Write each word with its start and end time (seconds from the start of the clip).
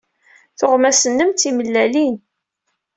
Tuɣmas-nnem 0.59 1.31
d 1.31 1.37
timelallin. 1.41 2.15